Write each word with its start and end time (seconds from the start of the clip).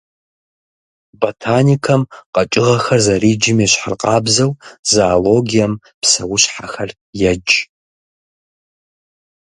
Ботаникэм 1.19 2.01
къэкӏыгъэхэр 2.33 2.99
зэриджым 3.05 3.57
ещхьыркъабзэу, 3.65 4.51
зоологием 4.91 5.73
псэущхьэхэр 6.01 6.89
едж. 7.31 7.49